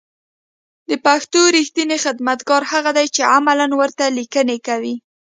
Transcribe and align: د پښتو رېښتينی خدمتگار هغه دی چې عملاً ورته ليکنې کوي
د 0.89 0.91
پښتو 1.05 1.39
رېښتينی 1.55 1.97
خدمتگار 2.05 2.63
هغه 2.71 2.91
دی 2.97 3.07
چې 3.15 3.21
عملاً 3.35 3.67
ورته 3.79 4.03
ليکنې 4.17 4.57
کوي 4.67 4.95